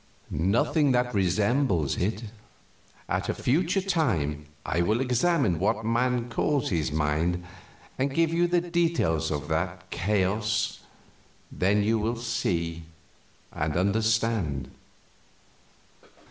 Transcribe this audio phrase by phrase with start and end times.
[0.31, 2.23] "Nothing that resembles it.
[3.07, 7.43] At a future time I will examine what man calls his mind
[7.99, 10.79] and give you the details of that chaos,
[11.51, 12.85] then you will see
[13.51, 14.71] and understand.